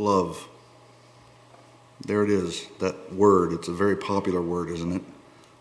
[0.00, 0.48] Love.
[2.06, 3.52] There it is, that word.
[3.52, 5.02] It's a very popular word, isn't it?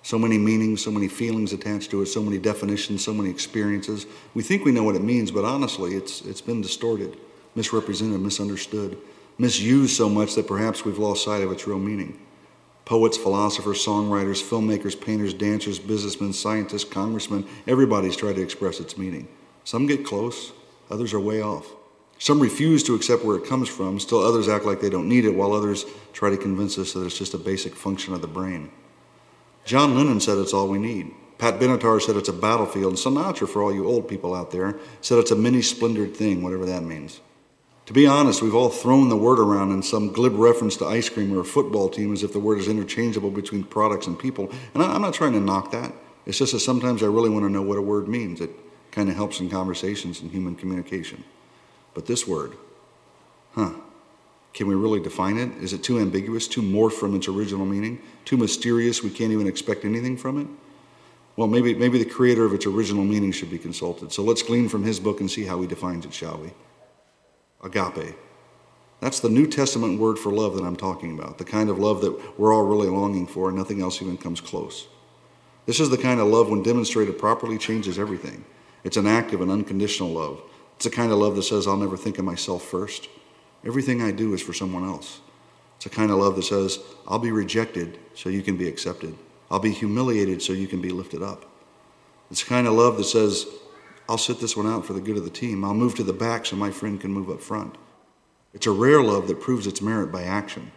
[0.02, 4.06] So many meanings, so many feelings attached to it, so many definitions, so many experiences.
[4.34, 7.18] We think we know what it means, but honestly, it's, it's been distorted,
[7.54, 8.98] misrepresented, misunderstood,
[9.38, 12.18] misused so much that perhaps we've lost sight of its real meaning.
[12.86, 19.28] Poets, philosophers, songwriters, filmmakers, painters, dancers, businessmen, scientists, congressmen, everybody's tried to express its meaning.
[19.66, 20.54] Some get close,
[20.90, 21.74] others are way off.
[22.20, 25.24] Some refuse to accept where it comes from, still others act like they don't need
[25.24, 28.28] it, while others try to convince us that it's just a basic function of the
[28.28, 28.72] brain.
[29.64, 31.14] John Lennon said it's all we need.
[31.38, 34.78] Pat Benatar said it's a battlefield, and Sinatra, for all you old people out there,
[35.00, 37.22] said it's a many splendored thing, whatever that means.
[37.86, 41.08] To be honest, we've all thrown the word around in some glib reference to ice
[41.08, 44.52] cream or a football team as if the word is interchangeable between products and people.
[44.74, 45.94] And I'm not trying to knock that.
[46.26, 48.42] It's just that sometimes I really want to know what a word means.
[48.42, 48.52] It
[48.92, 51.24] kind of helps in conversations and human communication.
[52.00, 52.54] But this word,
[53.56, 53.72] huh?
[54.54, 55.52] Can we really define it?
[55.62, 59.48] Is it too ambiguous, too morphed from its original meaning, too mysterious we can't even
[59.48, 60.48] expect anything from it?
[61.36, 64.14] Well, maybe, maybe the creator of its original meaning should be consulted.
[64.14, 66.54] So let's glean from his book and see how he defines it, shall we?
[67.66, 68.16] Agape.
[69.02, 72.00] That's the New Testament word for love that I'm talking about, the kind of love
[72.00, 74.88] that we're all really longing for, and nothing else even comes close.
[75.66, 78.46] This is the kind of love, when demonstrated properly, changes everything.
[78.86, 80.42] It's an active and unconditional love.
[80.80, 83.10] It's a kind of love that says, I'll never think of myself first.
[83.66, 85.20] Everything I do is for someone else.
[85.76, 89.14] It's a kind of love that says, I'll be rejected so you can be accepted.
[89.52, 91.46] I'll be humiliated so you can be lifted up.
[92.32, 93.46] It's a kind of love that says,
[94.08, 95.66] I'll sit this one out for the good of the team.
[95.66, 97.78] I'll move to the back so my friend can move up front.
[98.54, 100.72] It's a rare love that proves its merit by action.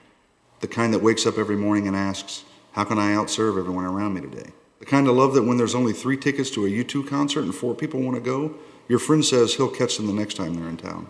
[0.59, 4.15] The kind that wakes up every morning and asks, How can I outserve everyone around
[4.15, 4.51] me today?
[4.81, 7.55] The kind of love that when there's only three tickets to a U2 concert and
[7.55, 8.57] four people want to go,
[8.93, 11.09] your friend says he'll catch them the next time they're in town.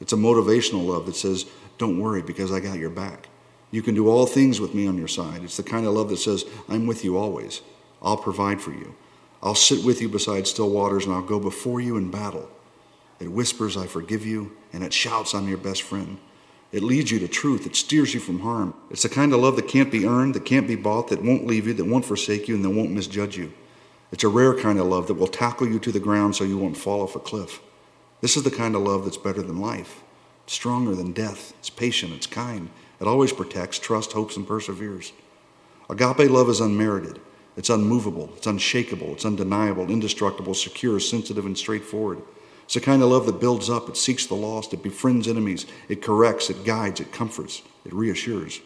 [0.00, 1.44] It's a motivational love that says,
[1.76, 3.28] Don't worry because I got your back.
[3.70, 5.44] You can do all things with me on your side.
[5.44, 7.60] It's the kind of love that says, I'm with you always.
[8.00, 8.94] I'll provide for you.
[9.42, 12.48] I'll sit with you beside still waters and I'll go before you in battle.
[13.20, 16.16] It whispers, I forgive you, and it shouts, I'm your best friend.
[16.72, 17.66] It leads you to truth.
[17.66, 18.72] It steers you from harm.
[18.90, 21.46] It's the kind of love that can't be earned, that can't be bought, that won't
[21.46, 23.52] leave you, that won't forsake you, and that won't misjudge you.
[24.16, 26.56] It's a rare kind of love that will tackle you to the ground so you
[26.56, 27.60] won't fall off a cliff.
[28.22, 30.02] This is the kind of love that's better than life,
[30.44, 31.52] it's stronger than death.
[31.58, 32.70] It's patient, it's kind.
[32.98, 35.12] It always protects, trusts, hopes, and perseveres.
[35.90, 37.20] Agape love is unmerited.
[37.58, 42.22] It's unmovable, it's unshakable, it's undeniable, indestructible, secure, sensitive, and straightforward.
[42.64, 45.66] It's the kind of love that builds up, it seeks the lost, it befriends enemies,
[45.90, 48.62] it corrects, it guides, it comforts, it reassures.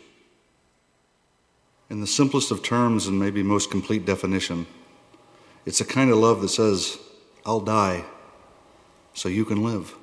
[1.88, 4.69] In the simplest of terms and maybe most complete definition,
[5.66, 6.98] it's a kind of love that says,
[7.44, 8.04] I'll die
[9.14, 9.94] so you can live.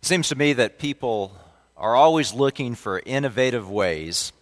[0.00, 1.36] It seems to me that people
[1.76, 4.32] are always looking for innovative ways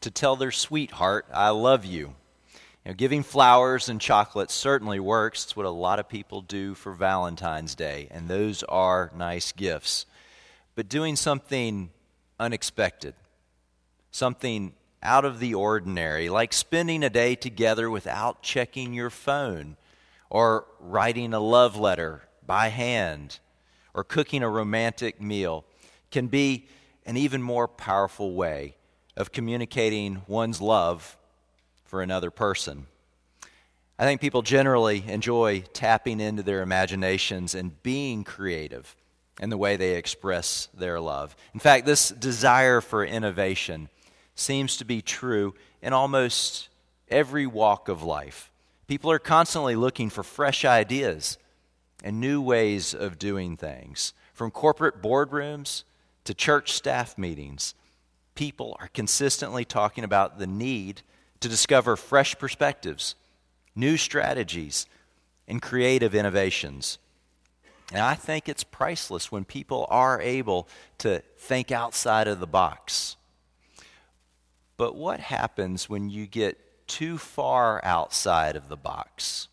[0.00, 2.14] to tell their sweetheart, I love you.
[2.84, 5.44] You know, giving flowers and chocolate certainly works.
[5.44, 10.06] It's what a lot of people do for Valentine's Day, and those are nice gifts.
[10.74, 11.90] But doing something
[12.40, 13.14] unexpected,
[14.10, 19.76] something out of the ordinary, like spending a day together without checking your phone,
[20.30, 23.38] or writing a love letter by hand,
[23.92, 25.64] or cooking a romantic meal,
[26.10, 26.66] can be
[27.04, 28.76] an even more powerful way
[29.14, 31.17] of communicating one's love
[31.88, 32.86] for another person.
[33.98, 38.94] I think people generally enjoy tapping into their imaginations and being creative
[39.40, 41.34] in the way they express their love.
[41.54, 43.88] In fact, this desire for innovation
[44.34, 46.68] seems to be true in almost
[47.08, 48.52] every walk of life.
[48.86, 51.38] People are constantly looking for fresh ideas
[52.04, 54.12] and new ways of doing things.
[54.34, 55.84] From corporate boardrooms
[56.24, 57.74] to church staff meetings,
[58.34, 61.02] people are consistently talking about the need
[61.40, 63.14] to discover fresh perspectives,
[63.74, 64.86] new strategies,
[65.46, 66.98] and creative innovations.
[67.92, 70.68] And I think it's priceless when people are able
[70.98, 73.16] to think outside of the box.
[74.76, 79.48] But what happens when you get too far outside of the box?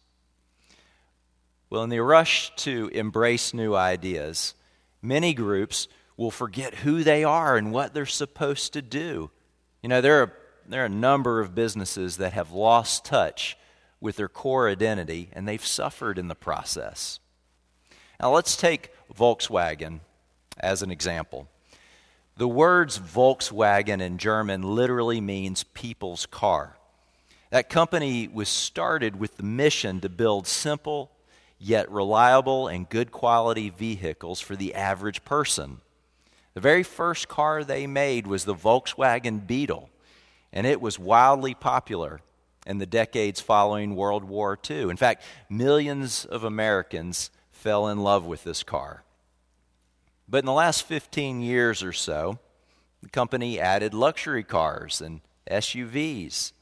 [1.70, 4.54] Well, in the rush to embrace new ideas,
[5.02, 5.88] many groups
[6.18, 9.32] will forget who they are and what they're supposed to do.
[9.82, 10.34] You know, there are
[10.68, 13.58] there are a number of businesses that have lost touch
[14.00, 17.20] with their core identity and they've suffered in the process.
[18.20, 20.00] Now, let's take Volkswagen
[20.58, 21.48] as an example.
[22.38, 26.78] The words Volkswagen in German literally means people's car.
[27.50, 31.12] That company was started with the mission to build simple,
[31.58, 35.80] yet reliable and good quality vehicles for the average person.
[36.54, 39.90] The very first car they made was the Volkswagen Beetle,
[40.56, 42.22] and it was wildly popular
[42.66, 44.90] in the decades following World War II.
[44.90, 49.04] In fact, millions of Americans fell in love with this car.
[50.28, 52.40] But in the last 15 years or so,
[53.04, 56.54] the company added luxury cars and SUVs.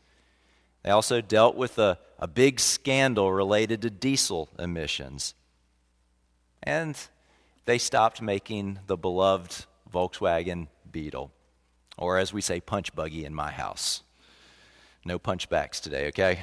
[0.84, 5.36] They also dealt with a, a big scandal related to diesel emissions.
[6.62, 6.98] And
[7.66, 11.32] they stopped making the beloved Volkswagen Beetle,
[11.98, 14.04] or as we say, punch buggy in my house.
[15.06, 16.40] No punchbacks today, okay?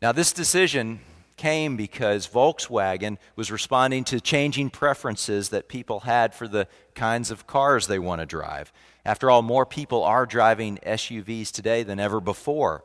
[0.00, 1.00] Now, this decision
[1.36, 7.46] came because Volkswagen was responding to changing preferences that people had for the kinds of
[7.46, 8.72] cars they want to drive.
[9.04, 12.84] After all, more people are driving SUVs today than ever before.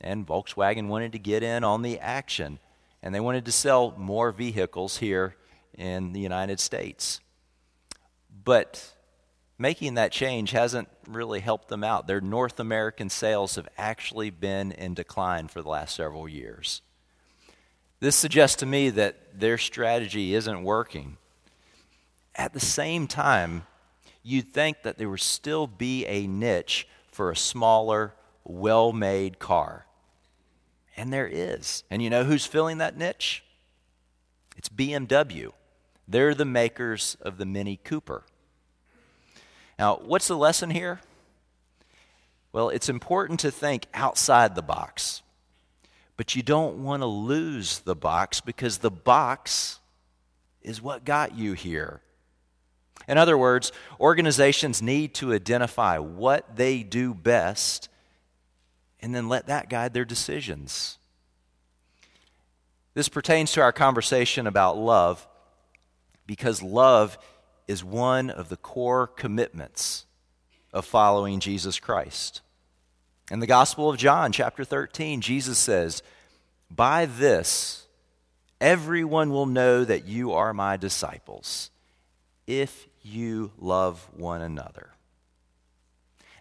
[0.00, 2.60] And Volkswagen wanted to get in on the action,
[3.02, 5.34] and they wanted to sell more vehicles here
[5.76, 7.20] in the United States.
[8.44, 8.94] But
[9.58, 12.06] making that change hasn't really helped them out.
[12.06, 16.80] Their North American sales have actually been in decline for the last several years.
[18.00, 21.16] This suggests to me that their strategy isn't working.
[22.36, 23.66] At the same time,
[24.22, 29.86] you'd think that there would still be a niche for a smaller, well made car.
[30.96, 31.82] And there is.
[31.90, 33.42] And you know who's filling that niche?
[34.56, 35.52] It's BMW.
[36.06, 38.24] They're the makers of the Mini Cooper.
[39.78, 41.00] Now, what's the lesson here?
[42.52, 45.22] Well, it's important to think outside the box.
[46.16, 49.78] But you don't want to lose the box because the box
[50.62, 52.00] is what got you here.
[53.06, 53.70] In other words,
[54.00, 57.88] organizations need to identify what they do best
[59.00, 60.98] and then let that guide their decisions.
[62.94, 65.24] This pertains to our conversation about love
[66.26, 67.16] because love
[67.68, 70.06] is one of the core commitments
[70.72, 72.40] of following Jesus Christ.
[73.30, 76.02] In the Gospel of John, chapter 13, Jesus says,
[76.70, 77.86] By this,
[78.58, 81.70] everyone will know that you are my disciples,
[82.46, 84.90] if you love one another.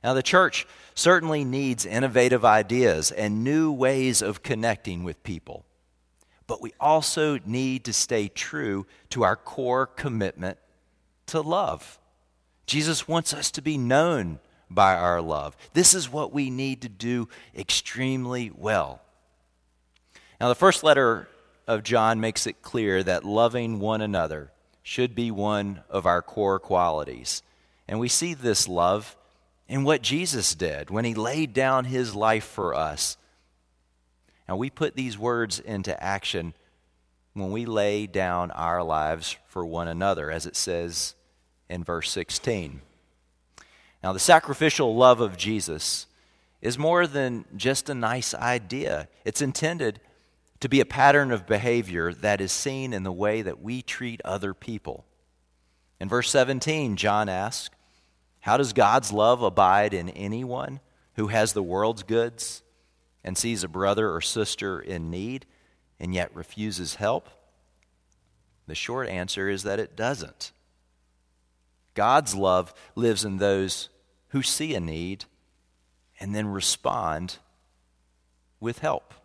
[0.04, 0.66] Now, the church
[0.96, 5.66] certainly needs innovative ideas and new ways of connecting with people,
[6.46, 10.58] but we also need to stay true to our core commitment
[11.28, 12.00] to love.
[12.66, 15.56] Jesus wants us to be known by our love.
[15.74, 19.02] This is what we need to do extremely well.
[20.40, 21.28] Now, the first letter
[21.66, 24.52] of John makes it clear that loving one another
[24.84, 27.42] should be one of our core qualities.
[27.88, 29.16] And we see this love
[29.68, 33.18] in what Jesus did when he laid down his life for us.
[34.48, 36.54] And we put these words into action
[37.34, 41.16] when we lay down our lives for one another, as it says
[41.70, 42.82] in verse 16.
[44.04, 46.08] Now, the sacrificial love of Jesus
[46.62, 50.00] is more than just a nice idea, it's intended
[50.60, 54.22] to be a pattern of behavior that is seen in the way that we treat
[54.26, 55.06] other people.
[56.00, 57.76] In verse 17, John asks,
[58.42, 60.80] How does God's love abide in anyone
[61.16, 62.64] who has the world's goods
[63.24, 65.46] and sees a brother or sister in need
[66.00, 67.30] and yet refuses help?
[68.68, 70.52] The short answer is that it doesn't.
[71.98, 73.90] God's love lives in those
[74.28, 75.26] who see a need
[76.20, 77.38] and then respond
[78.60, 79.16] with help.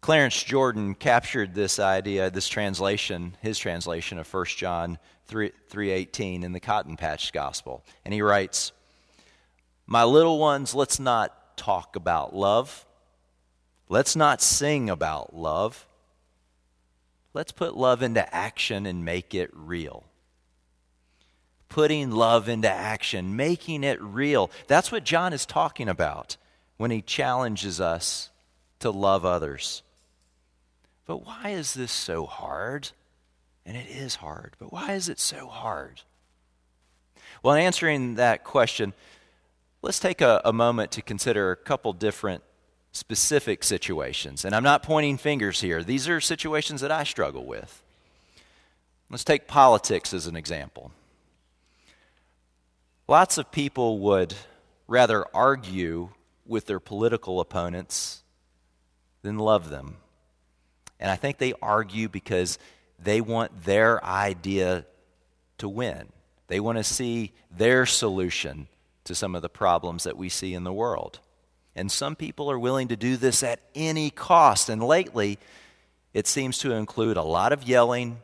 [0.00, 6.52] Clarence Jordan captured this idea, this translation, his translation of 1 John 3, 3.18 in
[6.52, 7.84] the Cotton Patch Gospel.
[8.06, 8.72] And he writes,
[9.86, 12.86] My little ones, let's not talk about love.
[13.90, 15.86] Let's not sing about love.
[17.34, 20.04] Let's put love into action and make it real
[21.68, 24.50] putting love into action, making it real.
[24.66, 26.36] That's what John is talking about
[26.76, 28.30] when he challenges us
[28.80, 29.82] to love others.
[31.06, 32.90] But why is this so hard?
[33.66, 36.02] And it is hard, but why is it so hard?
[37.42, 38.92] Well, in answering that question,
[39.82, 42.42] let's take a, a moment to consider a couple different
[42.92, 44.44] specific situations.
[44.44, 47.82] And I'm not pointing fingers here, these are situations that I struggle with.
[49.10, 50.92] Let's take politics as an example.
[53.06, 54.34] Lots of people would
[54.86, 56.10] rather argue
[56.46, 58.22] with their political opponents
[59.22, 59.96] than love them.
[60.98, 62.58] And I think they argue because
[62.98, 64.86] they want their idea
[65.58, 66.08] to win.
[66.46, 68.68] They want to see their solution
[69.04, 71.20] to some of the problems that we see in the world.
[71.76, 74.68] And some people are willing to do this at any cost.
[74.68, 75.38] And lately,
[76.14, 78.18] it seems to include a lot of yelling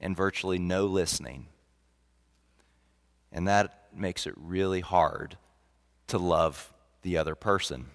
[0.00, 1.46] and virtually no listening.
[3.32, 5.36] And that makes it really hard
[6.08, 7.86] to love the other person.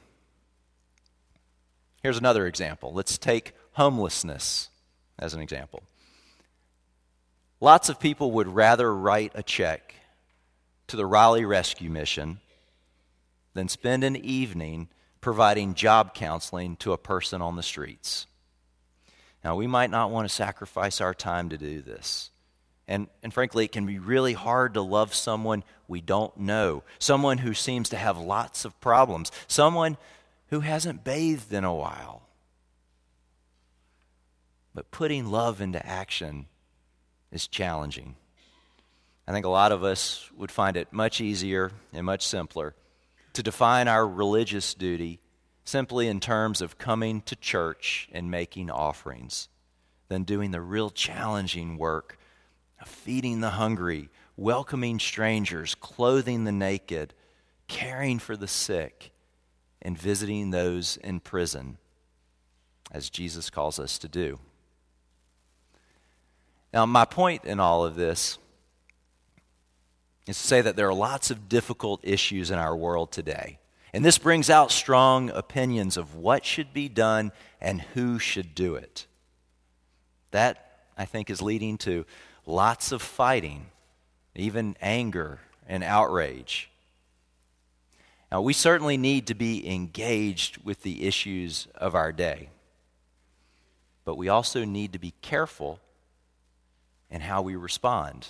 [2.02, 2.94] Here's another example.
[2.94, 4.70] Let's take homelessness
[5.18, 5.84] as an example.
[7.60, 9.96] Lots of people would rather write a check
[10.88, 12.40] to the Raleigh Rescue Mission
[13.54, 14.90] than spend an evening
[15.22, 18.28] providing job counseling to a person on the streets.
[19.44, 22.32] Now, we might not want to sacrifice our time to do this.
[22.88, 27.38] And, and frankly, it can be really hard to love someone we don't know, someone
[27.38, 29.98] who seems to have lots of problems, someone
[30.48, 32.24] who hasn't bathed in a while.
[34.75, 36.48] But putting love into action
[37.32, 38.16] is challenging.
[39.28, 42.75] I think a lot of us would find it much easier and much simpler
[43.34, 45.20] to define our religious duty
[45.63, 49.48] simply in terms of coming to church and making offerings
[50.10, 52.18] than doing the real challenging work
[52.88, 57.13] feeding the hungry, welcoming strangers, clothing the naked,
[57.68, 59.12] caring for the sick,
[59.82, 61.78] and visiting those in prison,
[62.92, 64.40] as Jesus calls us to do.
[66.74, 68.38] Now, my point in all of this
[70.25, 73.60] is to say that there are lots of difficult issues in our world today.
[73.94, 78.76] And this brings out strong opinions of what should be done and who should do
[78.76, 79.06] it.
[80.32, 82.06] That, I think, is leading to
[82.45, 83.67] lots of fighting,
[84.36, 86.69] even anger and outrage.
[88.32, 92.49] Now, we certainly need to be engaged with the issues of our day,
[94.06, 95.79] but we also need to be careful
[97.12, 98.29] in how we respond.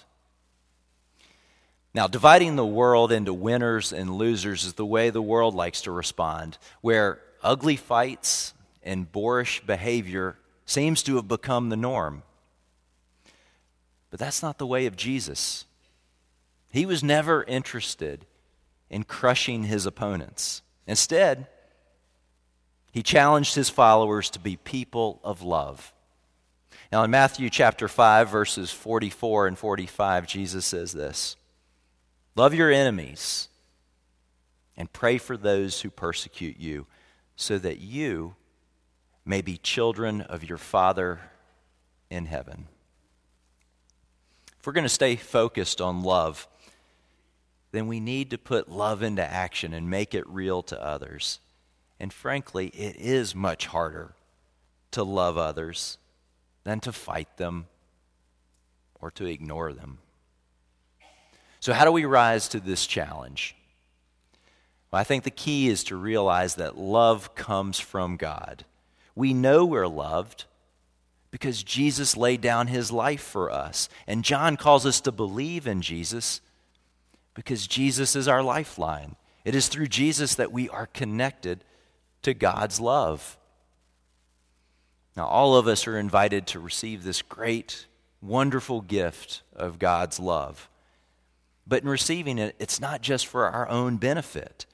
[1.94, 5.92] Now, dividing the world into winners and losers is the way the world likes to
[5.92, 12.24] respond, where ugly fights and boorish behavior seems to have become the norm.
[14.14, 15.66] But that's not the way of Jesus.
[16.70, 18.28] He was never interested
[18.88, 20.62] in crushing his opponents.
[20.86, 21.48] Instead,
[22.92, 25.96] he challenged his followers to be people of love.
[26.92, 31.36] Now, in Matthew chapter 5, verses 44 and 45, Jesus says this.
[32.36, 33.50] Love your enemies
[34.78, 36.86] and pray for those who persecute you,
[37.36, 38.36] so that you
[39.26, 41.20] may be children of your Father
[42.12, 42.68] in heaven.
[44.64, 46.48] If we're going to stay focused on love,
[47.74, 51.42] then we need to put love into action and make it real to others.
[52.00, 54.14] And frankly, it is much harder
[54.92, 55.98] to love others
[56.64, 57.66] than to fight them
[59.02, 59.98] or to ignore them.
[61.60, 63.58] So, how do we rise to this challenge?
[64.92, 68.64] Well, I think the key is to realize that love comes from God.
[69.14, 70.46] We know we're loved
[71.34, 73.90] because Jesus laid down his life for us.
[74.06, 76.42] And John calls us to believe in Jesus
[77.34, 79.16] because Jesus is our lifeline.
[79.44, 81.64] It is through Jesus that we are connected
[82.22, 83.40] to God's love.
[85.18, 87.88] Now, all of us are invited to receive this great,
[88.22, 90.70] wonderful gift of God's love.
[91.66, 94.68] But in receiving it, it's not just for our own benefit.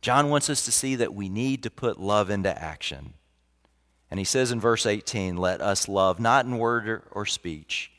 [0.00, 3.12] John wants us to see that we need to put love into action.
[4.10, 7.90] And he says in verse 18, Let us love not in word or speech,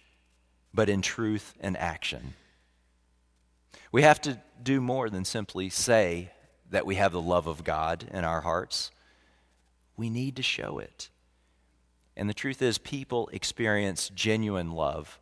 [0.74, 2.34] but in truth and action.
[3.92, 6.32] We have to do more than simply say
[6.70, 8.92] that we have the love of God in our hearts.
[9.96, 11.10] We need to show it.
[12.16, 15.20] And the truth is, people experience genuine love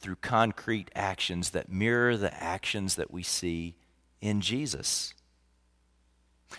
[0.00, 3.74] through concrete actions that mirror the actions that we see
[4.20, 5.14] in Jesus.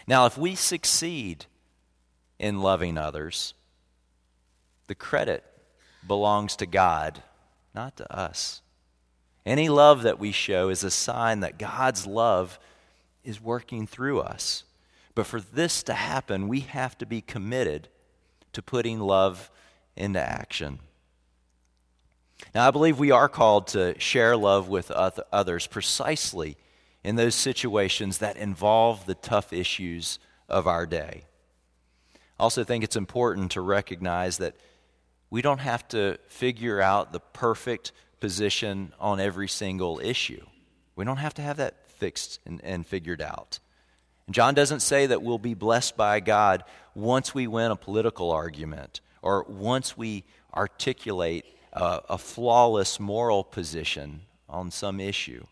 [0.08, 1.46] Now, if we succeed
[2.40, 3.54] in loving others,
[4.88, 5.44] the credit
[6.08, 7.22] belongs to God,
[7.76, 8.62] not to us.
[9.46, 12.58] Any love that we show is a sign that God's love
[13.24, 14.64] is working through us.
[15.16, 17.90] But for this to happen, we have to be committed
[18.54, 19.52] to putting love
[19.96, 20.80] into action.
[22.56, 26.56] Now, I believe we are called to share love with others precisely
[27.04, 31.24] in those situations that involve the tough issues of our day.
[32.40, 34.56] I also think it's important to recognize that
[35.30, 40.46] we don't have to figure out the perfect position on every single issue.
[40.96, 43.60] We don't have to have that fixed and, and figured out.
[44.26, 46.64] And John doesn't say that we'll be blessed by God
[46.96, 50.24] once we win a political argument or once we
[50.56, 55.46] articulate a, a flawless moral position on some issue.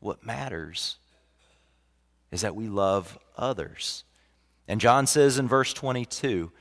[0.00, 0.98] What matters
[2.30, 4.04] is that we love others.
[4.68, 6.52] And John says in verse 22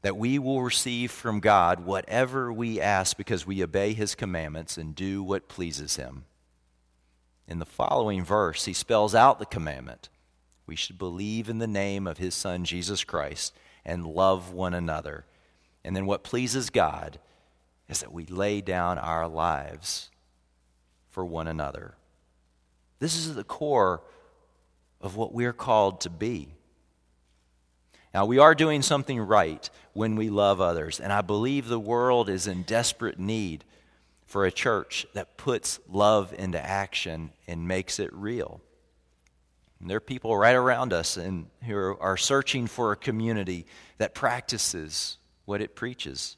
[0.00, 4.94] that we will receive from God whatever we ask because we obey his commandments and
[4.94, 6.24] do what pleases him.
[7.46, 10.08] In the following verse, he spells out the commandment.
[10.66, 15.26] We should believe in the name of his son, Jesus Christ, and love one another.
[15.84, 17.18] And then what pleases God
[17.88, 20.10] is that we lay down our lives
[21.10, 21.94] for one another.
[23.00, 24.02] This is the core
[25.00, 26.54] of what we're called to be.
[28.14, 32.28] Now, we are doing something right when we love others, and I believe the world
[32.28, 33.64] is in desperate need
[34.26, 38.60] for a church that puts love into action and makes it real.
[39.80, 43.66] And there are people right around us and who are searching for a community
[43.98, 46.36] that practices what it preaches.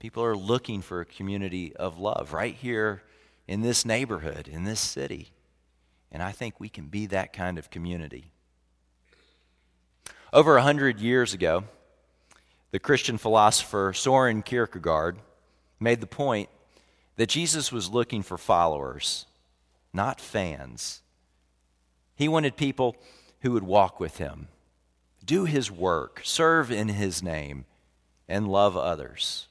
[0.00, 3.02] People are looking for a community of love right here
[3.46, 5.32] in this neighborhood, in this city.
[6.10, 8.32] And I think we can be that kind of community.
[10.32, 11.64] Over a hundred years ago,
[12.70, 15.18] the Christian philosopher Soren Kierkegaard
[15.80, 16.48] made the point
[17.16, 19.26] that Jesus was looking for followers,
[19.92, 21.02] not fans.
[22.14, 22.94] He wanted people
[23.40, 24.46] who would walk with him,
[25.24, 27.64] do his work, serve in his name,
[28.28, 29.48] and love others.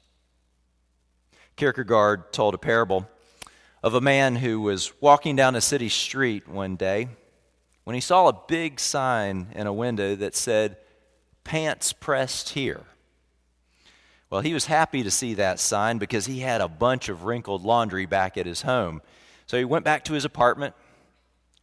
[1.57, 3.09] Kierkegaard told a parable
[3.83, 7.09] of a man who was walking down a city street one day
[7.89, 10.77] when he saw a big sign in a window that said,
[11.43, 12.83] Pants pressed here.
[14.29, 17.63] Well, he was happy to see that sign because he had a bunch of wrinkled
[17.63, 19.01] laundry back at his home.
[19.47, 20.75] So he went back to his apartment,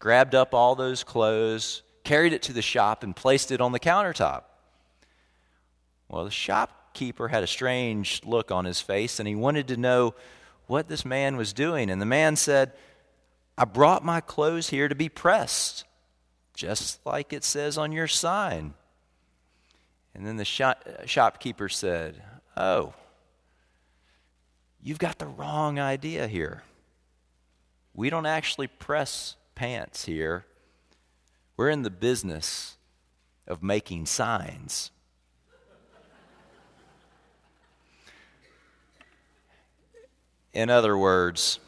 [0.01, 3.79] grabbed up all those clothes, carried it to the shop, and placed it on the
[3.79, 4.43] countertop.
[6.09, 10.17] Well, the shopkeeper had a strange look on his face, and he wanted to know
[10.67, 11.89] what this man was doing.
[11.89, 12.73] And the man said,
[13.57, 15.85] I brought my clothes here to be pressed,
[16.57, 18.75] just like it says on your sign.
[20.15, 22.23] And then the shop, shopkeeper said,
[22.57, 22.95] Oh,
[24.83, 26.63] you've got the wrong idea here.
[27.95, 30.47] We don't actually press pants here.
[31.57, 32.77] We're in the business
[33.47, 34.91] of making signs.
[40.53, 41.61] In other words,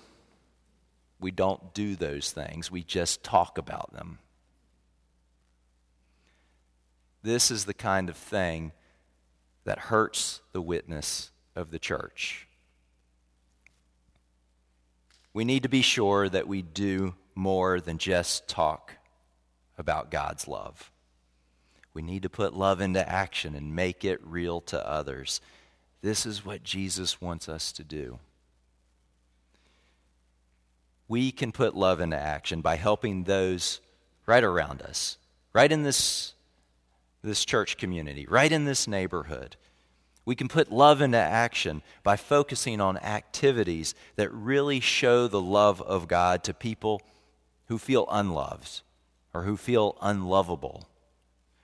[1.20, 4.18] we don't do those things, we just talk about them.
[7.22, 8.72] This is the kind of thing
[9.64, 12.46] that hurts the witness of the church.
[15.32, 18.94] We need to be sure that we do more than just talk
[19.76, 20.90] about God's love.
[21.94, 25.40] We need to put love into action and make it real to others.
[26.00, 28.18] This is what Jesus wants us to do
[31.08, 33.80] we can put love into action by helping those
[34.26, 35.16] right around us,
[35.54, 36.34] right in this,
[37.22, 39.56] this church community, right in this neighborhood.
[40.24, 45.80] We can put love into action by focusing on activities that really show the love
[45.80, 47.00] of God to people
[47.66, 48.82] who feel unloved
[49.32, 50.88] or who feel unlovable.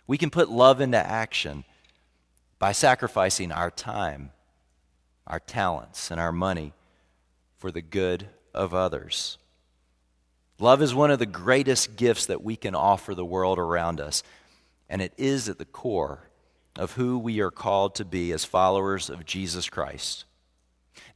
[0.06, 1.64] We can put love into action
[2.58, 4.30] by sacrificing our time,
[5.26, 6.72] our talents, and our money
[7.58, 9.38] for the good of others.
[10.58, 14.22] Love is one of the greatest gifts that we can offer the world around us,
[14.88, 16.28] and it is at the core
[16.76, 20.24] of who we are called to be as followers of Jesus Christ.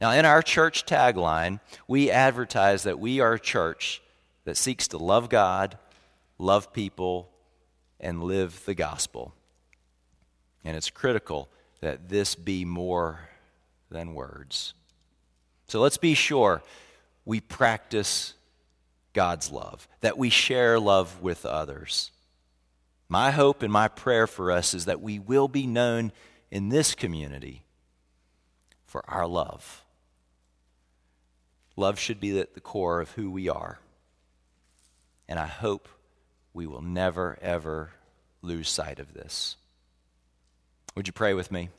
[0.01, 4.01] Now, in our church tagline, we advertise that we are a church
[4.45, 5.77] that seeks to love God,
[6.37, 7.29] love people,
[7.99, 9.33] and live the gospel.
[10.63, 11.49] And it's critical
[11.81, 13.29] that this be more
[13.89, 14.73] than words.
[15.67, 16.63] So let's be sure
[17.25, 18.33] we practice
[19.13, 22.11] God's love, that we share love with others.
[23.09, 26.11] My hope and my prayer for us is that we will be known
[26.51, 27.63] in this community
[28.85, 29.83] for our love.
[31.75, 33.79] Love should be at the core of who we are.
[35.27, 35.89] And I hope
[36.53, 37.91] we will never, ever
[38.43, 39.55] lose sight of this.
[40.95, 41.69] Would you pray with me?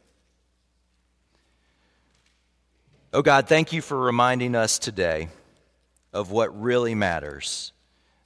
[3.12, 5.28] Oh God, thank you for reminding us today
[6.12, 7.72] of what really matters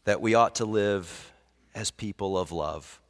[0.04, 1.32] that we ought to live
[1.74, 3.00] as people of love.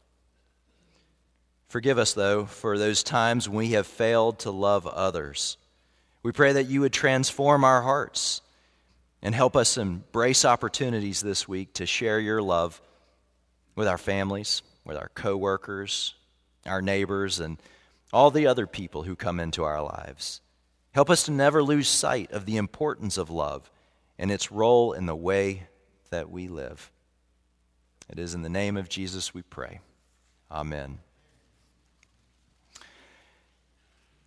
[1.68, 5.56] Forgive us, though, for those times when we have failed to love others.
[6.22, 8.40] We pray that you would transform our hearts
[9.22, 12.80] and help us embrace opportunities this week to share your love
[13.74, 16.14] with our families, with our coworkers,
[16.64, 17.58] our neighbors, and
[18.12, 20.40] all the other people who come into our lives.
[20.92, 23.68] Help us to never lose sight of the importance of love
[24.18, 25.64] and its role in the way
[26.10, 26.92] that we live.
[28.10, 29.80] It is in the name of Jesus we pray.
[30.50, 30.98] Amen.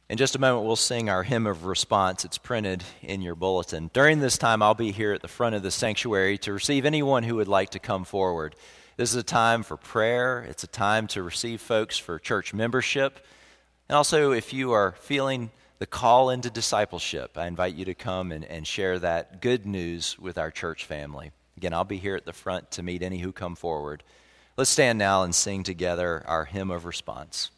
[0.09, 2.23] In just a moment, we'll sing our hymn of response.
[2.23, 3.89] It's printed in your bulletin.
[3.91, 7.23] During this time, I'll be here at the front of the sanctuary to receive anyone
[7.23, 8.55] who would like to come forward.
[8.95, 13.19] This is a time for prayer, it's a time to receive folks for church membership.
[13.89, 18.31] And also, if you are feeling the call into discipleship, I invite you to come
[18.31, 21.31] and, and share that good news with our church family.
[21.57, 24.03] Again, I'll be here at the front to meet any who come forward.
[24.55, 27.49] Let's stand now and sing together our hymn of response.